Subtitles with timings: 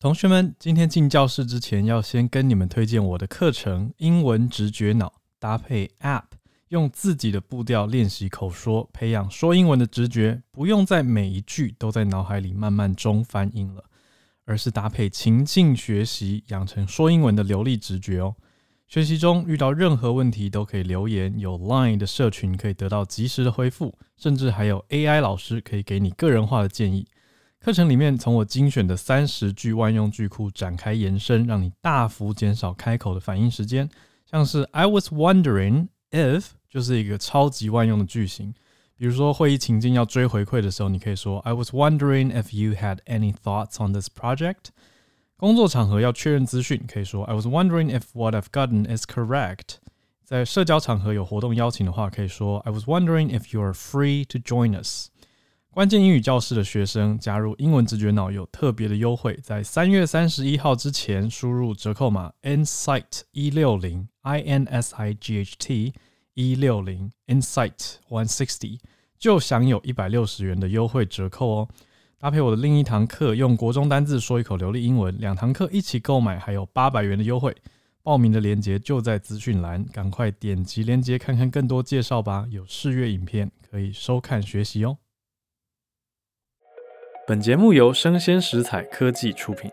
[0.00, 6.24] 同学们，今天进教室之前，要先跟你们推荐我的课程《英文直觉脑》，搭配 App，
[6.68, 13.84] 用自己的步调练习口说，培养说英文的直觉，不用在每一句都在脑海里慢慢中翻英了，
[14.46, 18.34] 而是搭配情境学习，养成说英文的流利直觉哦。
[18.88, 27.06] 学习中遇到任何问题都可以留言，有 Line 的社群可以得到及时的回复，甚至还有 AI 老师可以给你个人化的建议。
[27.59, 33.89] 课程里面从我精选的三十句万用句库展开延伸，让你大幅减少开口的反应时间。
[34.29, 38.53] 像是 I was wondering if 就是一个超级万用的句型。
[38.97, 44.67] 比如说会议情境要追回馈的时候，你可以说 I was wondering if you had any thoughts on this project。
[45.37, 49.77] 工作场合要确认资讯，可以说 I was wondering if what I've gotten is correct。
[50.23, 55.09] 在社交场合有活动邀请的话，可以说 I was wondering if you are free to join us。
[55.72, 65.94] 关键英语教室的学生加入英文直觉脑有特别的优惠，在三月三十一号之前输入折扣码 insight 一六零 i n s i g h t
[66.34, 68.80] 一六零 insight one sixty
[69.16, 71.68] 就享有一百六十元的优惠折扣哦。
[72.18, 77.56] 搭配我的另一堂课，用国中单字说一口流利英文，两堂课一起购买还有八百元的优惠。
[78.02, 82.44] 报名的链接就在资讯栏，赶快点击链接看看更多介绍吧。
[82.50, 84.98] 有试阅影片可以收看学习哦。
[87.30, 89.70] 本节目由生鲜食材科技出品。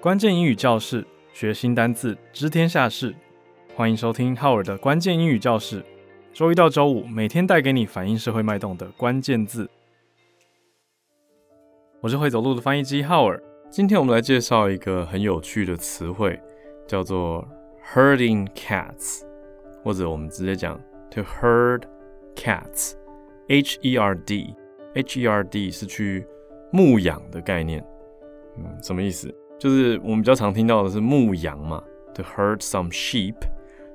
[0.00, 3.14] 关键英语教室，学新单字，知天下事。
[3.76, 5.84] 欢迎收听浩尔的关键英语教室。
[6.32, 9.70] 周一到周五，每天带给你反映社会脉动的关键字。
[12.00, 13.40] 我是会走路的翻译机浩尔。
[13.70, 16.40] 今天我们来介绍一个很有趣的词汇，
[16.88, 17.46] 叫做
[17.94, 19.22] herding cats，
[19.84, 20.76] 或者我们直接讲
[21.12, 21.82] to herd
[22.34, 23.00] cats。
[23.48, 26.26] H E R D，H E R D 是去
[26.70, 27.82] 牧养的概念，
[28.56, 29.34] 嗯，什么意思？
[29.58, 31.82] 就是我们比较常听到的是牧羊嘛
[32.14, 33.36] ，to herd some sheep，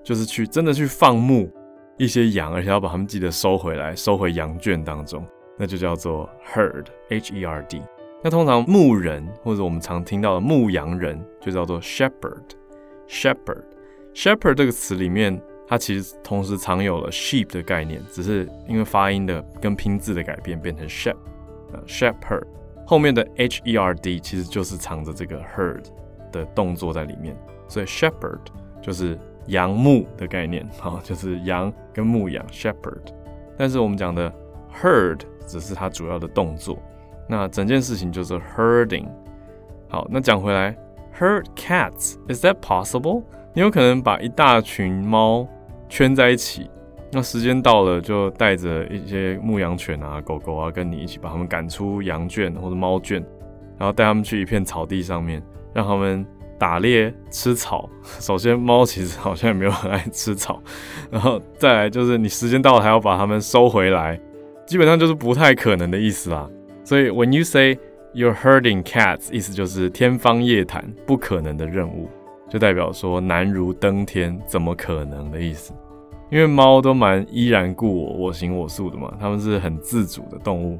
[0.03, 1.51] 就是去真的去放牧
[1.97, 5.25] 一些羊，而且要把它们记得收回来，收回羊圈当中，
[5.57, 7.81] 那就叫做 herd，H E R D。
[8.23, 15.39] 那通常牧人或者我们常听到的牧羊人就叫做 shepherd，shepherd，shepherd 这个词里面。
[15.67, 21.15] 它其实同时藏有了 sheep 的概念，只是因为发音的跟拼字的改变变成 shep，
[21.73, 22.45] 呃，shepherd
[22.85, 25.83] 后面的 h e r d 其实就是藏着这个 herd
[26.31, 27.35] 的动作在里面，
[27.67, 28.39] 所以 shepherd
[28.81, 33.01] 就是羊牧的概念，好， 就是羊跟牧羊 shepherd。
[33.57, 34.33] 但是我们讲的
[34.81, 36.79] herd 只是它主要的动作，
[37.27, 39.07] 那整件事情就是 herding。
[39.89, 40.73] 好，那讲回来
[41.19, 43.23] ，herd cats，is that possible？
[43.53, 45.47] 你有可能把一大群猫
[45.89, 46.69] 圈在一起，
[47.11, 53.23] 那时间到了就带着一些牧羊犬啊、狗狗啊，跟你一起把它们赶出羊圈或者猫圈，
[53.77, 55.41] 然后带它们去一片草地上面，
[55.73, 56.25] 让它们
[56.59, 57.89] 打猎吃草。
[58.19, 60.61] 首先，猫其实好像也没有很爱吃草，
[61.09, 64.19] 然后再来就是你时间到了还要把它们收回来，
[64.65, 66.49] 基本上就是不太可能的意思啦。
[66.83, 67.77] 所以，when you say
[68.13, 72.09] you're herding cats，意思就是天方夜谭，不可能的任务，
[72.49, 75.73] 就代表说难如登天，怎么可能的意思。
[76.29, 80.77] 因为猫都蛮依然故我、我行我素的嘛，它们是很自主的动物，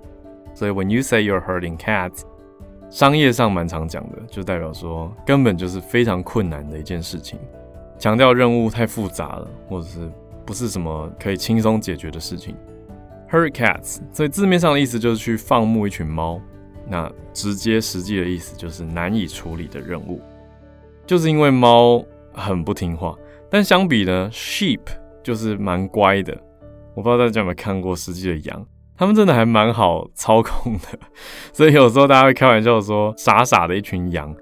[0.53, 2.23] 所以 when you say you're herding cats，
[2.89, 7.39] 商业上蛮常讲的，就代表说根本就是非常困难的一件事情，
[7.97, 10.11] 强调任务太复杂了，或者是
[10.45, 12.53] 不是什么可以轻松解决的事情。
[13.31, 16.41] herd cats，所以字面上的意思就是去放牧一群猫，
[16.89, 20.21] 那直接实际的意思就是难以处理的任务，
[21.07, 23.15] 就是因为猫很不听话，
[23.49, 24.81] 但相比呢，sheep。
[25.23, 26.33] 就是蛮乖的，
[26.95, 30.97] 我不知道大家有没有看过实际的羊，他们真的还蛮好操控的，
[31.51, 34.33] 所以有时候大家会开玩笑说傻傻的一群羊，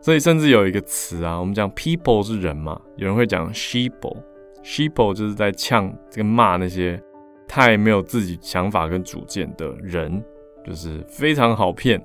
[0.00, 7.02] 所以甚至有一个词啊，我们讲 people 是人嘛，有人会讲 sheep，sheep 就是在呛这个骂那些
[7.48, 10.22] 太没有自己想法跟主见的人，
[10.64, 11.98] 就是非常好骗。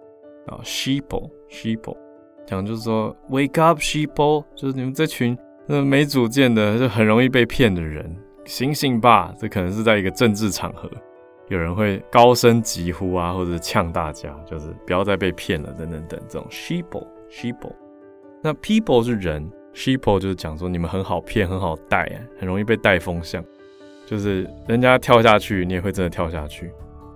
[0.48, 1.95] 啊，sheeple，sheeple，
[2.45, 4.44] 讲就是说 wake up sheep!
[4.56, 5.38] 就是你们这群。
[5.66, 8.13] 那没主见的就很容易被骗的人，
[8.44, 9.34] 醒醒吧！
[9.40, 10.92] 这可能是在一个政治场合，
[11.48, 16.19] 有人会高声疾呼啊，或者呛大家，就是不要再被骗了，等等等。
[16.28, 16.84] 这种 sheep,
[17.31, 17.56] sheep，
[18.42, 23.42] 那 people 是人，sheep 就是讲说你们很好骗，很好带，很容易被带风向，
[24.06, 26.69] 就是人家跳下去，你也会真的跳下去。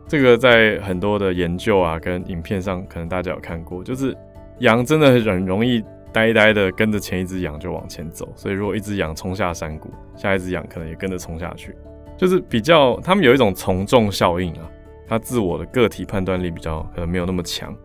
[0.07, 4.15] 这个在很多的研究啊，跟影片上，可能大家有看过，就是
[4.59, 5.83] 羊真的很容易。
[6.13, 11.75] 呆呆的跟着前一只羊就往前走，所以如果一只羊冲下山谷，下一只羊可能也跟着冲下去，
[12.17, 14.67] 就是比较他们有一种从众效应啊。
[15.07, 17.75] 它自我的个体判断力比较可能没有那么强。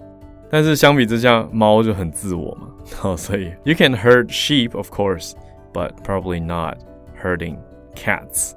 [0.49, 2.69] 但是相比之下，猫就很自我嘛，
[3.03, 5.33] 哦，所以 you can herd sheep of course,
[5.75, 6.79] but probably not
[7.23, 7.59] herding
[7.95, 8.53] cats，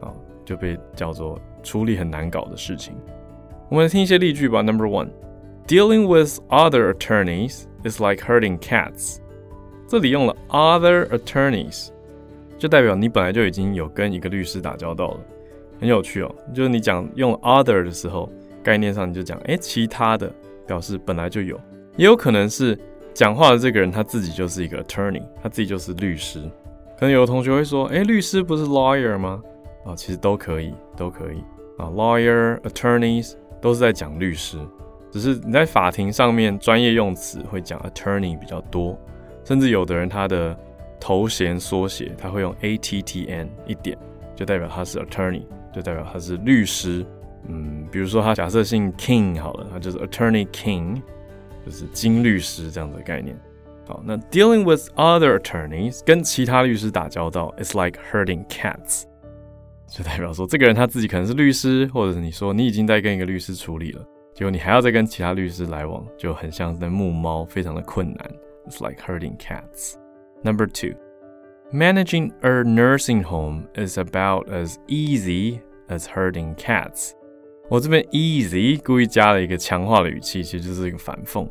[0.00, 0.12] 啊，
[0.44, 2.94] 就被叫做处理很难搞的事情。
[3.68, 4.62] 我们来听一些例句吧。
[4.62, 5.08] Number one,
[5.68, 9.18] dealing with other attorneys is like herding cats。
[9.86, 11.88] 这里用了 other attorneys，
[12.56, 15.20] 就代表你本来就已经有跟一个律师打交道了，
[15.78, 16.34] 很有趣哦。
[16.54, 18.30] 就是你讲用 other 的时候，
[18.62, 20.32] 概念上你就讲，诶，其他的，
[20.66, 21.60] 表示本来就有，
[21.96, 22.78] 也有可能是
[23.12, 26.40] 讲话的这个人他自己就是一个 attorney，他自己就是律师。
[26.98, 29.42] 可能有的同学会说，诶，律师不是 lawyer 吗？
[29.84, 31.44] 啊，其实都可以，都可以
[31.76, 34.58] 啊，lawyer、attorneys 都是在讲律师，
[35.10, 38.98] 只是你在法庭上面专业用词会讲 attorney 比较多。
[39.44, 40.56] 甚至有的人他的
[41.00, 43.96] 头衔缩写他会用 ATTN 一点，
[44.36, 47.06] 就代表他是 attorney，就代表他是律师。
[47.48, 51.00] 嗯，比如说他假设姓 King 好了，他就是 Attorney King，
[51.64, 53.38] 就是金律师这样的概念。
[53.86, 59.04] 好，那 dealing with other attorneys 跟其他律师打交道，it's like herding cats，
[59.88, 64.04] 就代表说这个人他自己可能是律师，或者是你说你已经在跟一个律师处理了，
[64.37, 68.31] 结果你还要再跟其他律师来往，就很像在牧猫，非常的困难。
[68.67, 69.95] It's like herding cats.
[70.41, 70.95] Number two,
[71.71, 77.11] managing a nursing home is about as easy as herding cats.
[77.69, 81.47] 我这边 easy 故意加了一个强化的语气，其实就是一个反讽。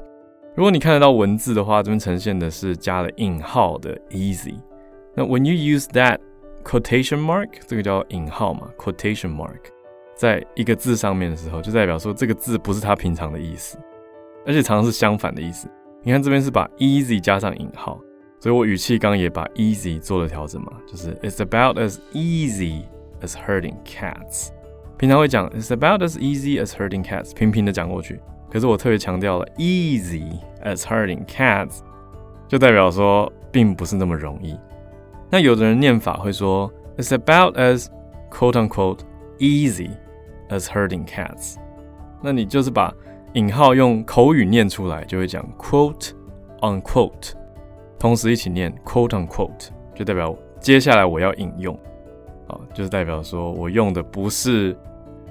[0.55, 4.57] 如果你看得到文字的话，这边呈现的是加了引号的 easy。
[5.15, 6.19] 那 when you use that
[6.63, 9.61] quotation mark，这个叫引号嘛，quotation mark，
[10.18, 13.78] 在一个字上面的时候，就代表说这个字不是它平常的意思，
[14.46, 15.70] 而且常常是相反的意思。
[16.04, 18.00] 你看这边是把 easy 加上引号，
[18.40, 22.84] 所以我语气刚刚也把 easy 做了调整嘛，就是 it's about as easy
[23.22, 24.50] as hurting cats。
[24.98, 28.20] 平常会讲 it's about as easy as hurting cats，平平的讲过去。
[28.50, 31.82] 可是我特别强调了 easy as hurting cats，
[32.48, 34.58] 就代表说并不是那么容易。
[35.30, 37.88] 那有的人念法会说 it's about as
[38.32, 39.00] quote unquote
[39.40, 39.92] easy
[40.50, 41.56] as herding cats，
[42.22, 42.94] 那你就是把
[43.34, 46.12] 引号用口语念出来，就会讲 quote
[46.62, 47.34] unquote，
[48.00, 51.78] 同时一起念 quote unquote，就代表接下来我要引用，
[52.48, 54.76] 啊，就是代表说我用的不是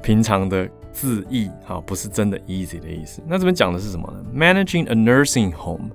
[0.03, 3.23] 平常的字义，啊，不是真的 easy 的意思。
[3.27, 5.91] 那这边讲的是什么呢？Managing a nursing home，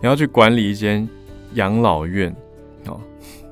[0.00, 1.08] 你要去管理一间
[1.54, 2.34] 养老院，
[2.86, 3.00] 哦，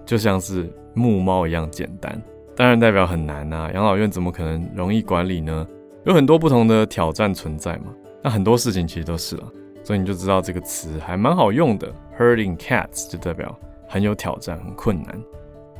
[0.06, 2.22] 就像是牧猫一样简单，
[2.56, 3.70] 当然代表很难啊。
[3.72, 5.66] 养老院怎么可能容易管理呢？
[6.04, 7.86] 有很多不同的挑战存在嘛，
[8.22, 9.44] 那很多事情其实都是了，
[9.82, 11.90] 所以你就知道这个词还蛮好用的。
[12.18, 13.58] Herding cats 就代表
[13.88, 15.20] 很有挑战、很困难。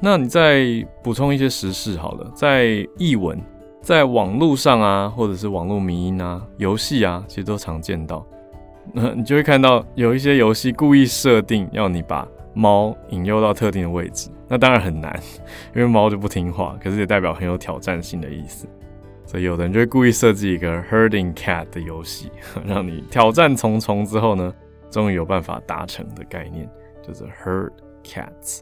[0.01, 0.65] 那你再
[1.03, 3.41] 补充一些时事好了，在译文、
[3.81, 8.27] 在网络上啊，或者是网络迷因啊、游戏啊，其实都常见到。
[8.93, 15.21] 那 你就会看到有一些游戏故意设定要你把猫引诱到特定的位置，那当然很难，
[15.75, 18.69] 因为猫就不听话，可是也代表很有挑战性的意思。
[19.27, 22.31] 所以有的人就会故意设计一个 herding cat 的游戏，
[22.65, 24.55] 让你挑战重重之后呢，
[24.93, 26.71] 终于有办法达成的概念，
[27.03, 27.73] 就是 herd
[28.05, 28.61] cats。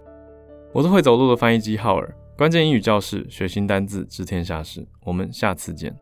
[0.73, 4.87] 我是会走路的翻译机浩尔，关键英语教室，学新单字，知天下事。
[5.05, 5.95] 我们下次见。